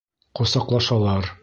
[0.39, 1.33] Ҡосаҡлашалар.